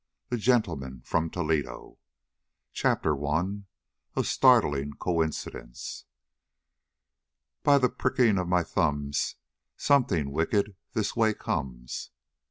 [0.29, 1.99] THE GENTLEMAN FROM TOLEDO.
[2.83, 3.43] I.
[4.15, 6.05] A STARTLING COINCIDENCE.
[7.61, 9.35] By the pricking of my thumbs,
[9.77, 12.09] Something wicked this way comes.